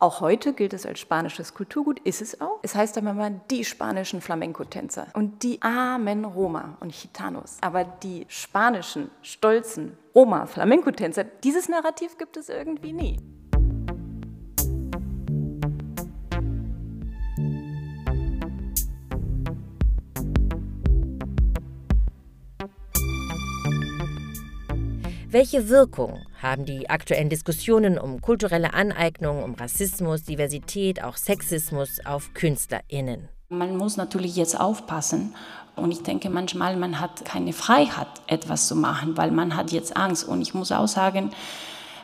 [0.00, 2.58] auch heute gilt es als spanisches Kulturgut, ist es auch.
[2.62, 7.58] Es heißt dann immer die spanischen Flamenco-Tänzer und die armen Roma und Gitanos.
[7.60, 13.33] Aber die spanischen, stolzen Roma, Flamenco-Tänzer, dieses Narrativ gibt es irgendwie nie.
[25.34, 32.34] Welche Wirkung haben die aktuellen Diskussionen um kulturelle Aneignung, um Rassismus, Diversität, auch Sexismus auf
[32.34, 33.28] KünstlerInnen?
[33.48, 35.34] Man muss natürlich jetzt aufpassen.
[35.74, 39.96] Und ich denke manchmal, man hat keine Freiheit, etwas zu machen, weil man hat jetzt
[39.96, 40.22] Angst.
[40.22, 41.30] Und ich muss auch sagen,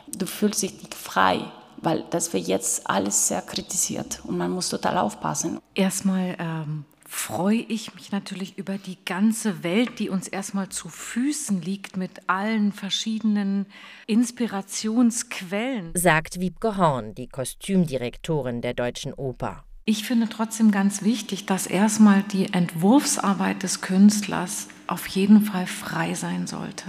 [0.07, 1.39] du fühlst dich nicht frei,
[1.77, 5.57] weil das wird jetzt alles sehr kritisiert und man muss total aufpassen.
[5.73, 11.61] Erstmal ähm, freue ich mich natürlich über die ganze Welt, die uns erstmal zu Füßen
[11.61, 13.65] liegt mit allen verschiedenen
[14.07, 19.65] Inspirationsquellen, sagt Wiebke Horn, die Kostümdirektorin der Deutschen Oper.
[19.83, 26.13] Ich finde trotzdem ganz wichtig, dass erstmal die Entwurfsarbeit des Künstlers auf jeden Fall frei
[26.13, 26.85] sein sollte.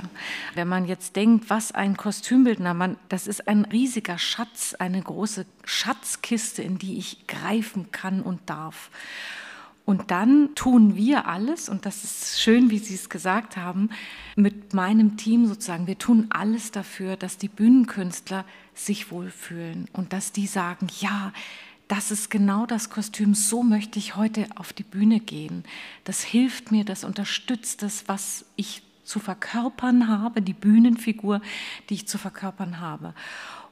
[0.55, 5.47] Wenn man jetzt denkt, was ein Kostümbildner, man, das ist ein riesiger Schatz, eine große
[5.65, 8.91] Schatzkiste, in die ich greifen kann und darf.
[9.85, 13.91] Und dann tun wir alles, und das ist schön, wie Sie es gesagt haben,
[14.37, 20.31] mit meinem Team sozusagen, wir tun alles dafür, dass die Bühnenkünstler sich wohlfühlen und dass
[20.33, 21.33] die sagen, ja,
[21.89, 25.65] das ist genau das Kostüm, so möchte ich heute auf die Bühne gehen.
[26.05, 31.43] Das hilft mir, das unterstützt das, was ich zu verkörpern habe, die Bühnenfigur,
[31.91, 33.15] die ich zu verkörpern habe.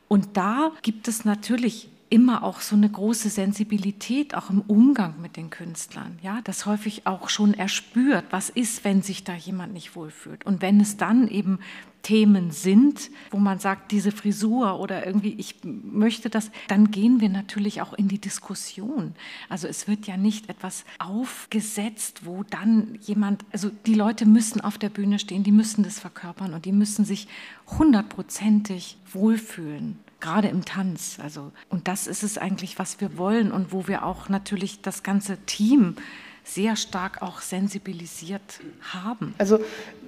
[0.09, 5.37] Und da gibt es natürlich immer auch so eine große Sensibilität auch im Umgang mit
[5.37, 9.95] den Künstlern, ja, das häufig auch schon erspürt, was ist, wenn sich da jemand nicht
[9.95, 11.61] wohlfühlt und wenn es dann eben
[12.03, 17.29] Themen sind, wo man sagt, diese Frisur oder irgendwie, ich möchte das, dann gehen wir
[17.29, 19.15] natürlich auch in die Diskussion.
[19.51, 24.79] Also es wird ja nicht etwas aufgesetzt, wo dann jemand, also die Leute müssen auf
[24.79, 27.29] der Bühne stehen, die müssen das verkörpern und die müssen sich
[27.67, 31.19] hundertprozentig wohlfühlen gerade im Tanz.
[31.23, 35.03] Also, und das ist es eigentlich, was wir wollen und wo wir auch natürlich das
[35.03, 35.97] ganze Team
[36.45, 38.61] sehr stark auch sensibilisiert
[38.93, 39.35] haben.
[39.39, 39.61] Also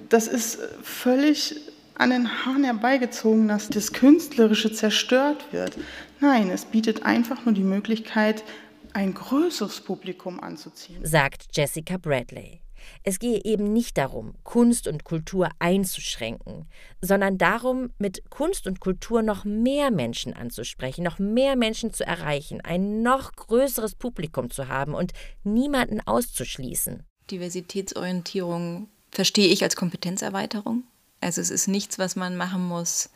[0.09, 1.55] das ist völlig
[1.95, 5.77] an den Haaren herbeigezogen, dass das Künstlerische zerstört wird.
[6.19, 8.43] Nein, es bietet einfach nur die Möglichkeit,
[8.93, 12.62] ein größeres Publikum anzuziehen, sagt Jessica Bradley.
[13.03, 16.65] Es gehe eben nicht darum, Kunst und Kultur einzuschränken,
[17.01, 22.61] sondern darum, mit Kunst und Kultur noch mehr Menschen anzusprechen, noch mehr Menschen zu erreichen,
[22.61, 25.11] ein noch größeres Publikum zu haben und
[25.43, 27.03] niemanden auszuschließen.
[27.31, 30.83] Diversitätsorientierung verstehe ich als Kompetenzerweiterung.
[31.21, 33.09] Also es ist nichts, was man machen muss,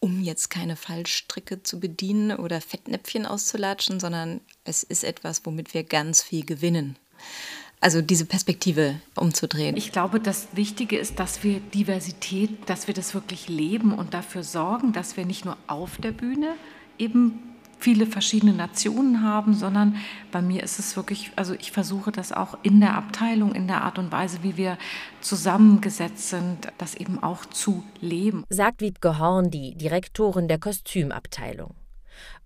[0.00, 5.84] um jetzt keine Fallstricke zu bedienen oder Fettnäpfchen auszulatschen, sondern es ist etwas, womit wir
[5.84, 6.96] ganz viel gewinnen.
[7.80, 9.76] Also diese Perspektive umzudrehen.
[9.76, 14.42] Ich glaube, das Wichtige ist, dass wir Diversität, dass wir das wirklich leben und dafür
[14.42, 16.54] sorgen, dass wir nicht nur auf der Bühne
[16.98, 17.38] eben
[17.78, 19.96] viele verschiedene Nationen haben, sondern
[20.32, 23.82] bei mir ist es wirklich, also ich versuche das auch in der Abteilung, in der
[23.82, 24.78] Art und Weise, wie wir
[25.20, 28.44] zusammengesetzt sind, das eben auch zu leben.
[28.48, 31.74] Sagt Wiebke Horn, die Direktorin der Kostümabteilung.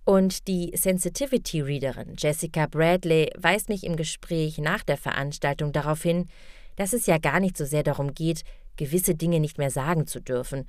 [0.03, 6.27] Und die Sensitivity Readerin Jessica Bradley weist mich im Gespräch nach der Veranstaltung darauf hin,
[6.75, 8.43] dass es ja gar nicht so sehr darum geht,
[8.77, 10.65] gewisse Dinge nicht mehr sagen zu dürfen,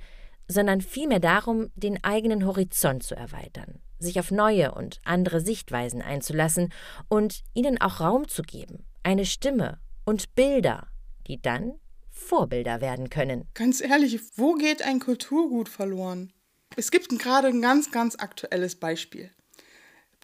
[0.47, 6.71] sondern vielmehr darum, den eigenen Horizont zu erweitern, sich auf neue und andere Sichtweisen einzulassen
[7.07, 10.87] und ihnen auch Raum zu geben, eine Stimme und Bilder,
[11.27, 11.73] die dann
[12.09, 13.45] Vorbilder werden können.
[13.53, 16.31] Ganz ehrlich, wo geht ein Kulturgut verloren?
[16.75, 19.29] Es gibt gerade ein ganz, ganz aktuelles Beispiel.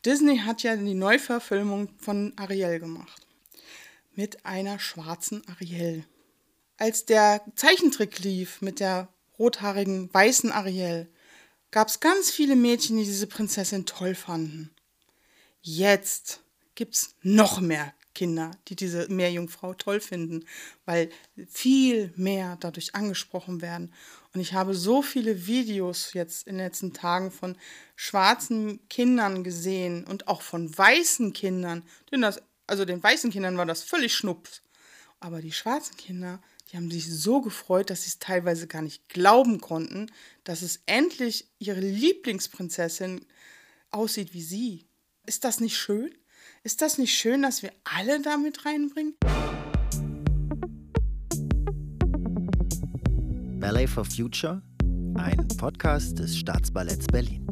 [0.05, 3.27] Disney hat ja die Neuverfilmung von Ariel gemacht.
[4.15, 6.05] Mit einer schwarzen Ariel.
[6.77, 11.07] Als der Zeichentrick lief mit der rothaarigen weißen Ariel,
[11.71, 14.71] gab es ganz viele Mädchen, die diese Prinzessin toll fanden.
[15.61, 16.41] Jetzt
[16.75, 20.45] gibt es noch mehr Kinder, die diese Meerjungfrau toll finden,
[20.85, 21.09] weil
[21.47, 23.93] viel mehr dadurch angesprochen werden.
[24.33, 27.57] Und ich habe so viele Videos jetzt in den letzten Tagen von
[27.95, 31.83] schwarzen Kindern gesehen und auch von weißen Kindern.
[32.11, 34.61] Denn das, also den weißen Kindern war das völlig schnups.
[35.19, 36.39] Aber die schwarzen Kinder,
[36.71, 40.11] die haben sich so gefreut, dass sie es teilweise gar nicht glauben konnten,
[40.43, 43.25] dass es endlich ihre Lieblingsprinzessin
[43.89, 44.85] aussieht wie sie.
[45.25, 46.15] Ist das nicht schön?
[46.63, 49.15] Ist das nicht schön, dass wir alle damit reinbringen?
[53.59, 54.61] Ballet for Future,
[55.15, 57.45] ein Podcast des Staatsballetts Berlin.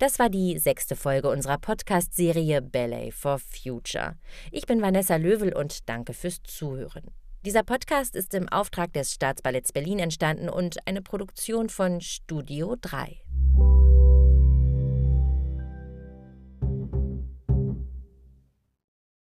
[0.00, 4.16] Das war die sechste Folge unserer Podcast-Serie Ballet for Future.
[4.50, 7.04] Ich bin Vanessa Löwel und danke fürs Zuhören.
[7.46, 13.20] Dieser Podcast ist im Auftrag des Staatsballetts Berlin entstanden und eine Produktion von Studio 3.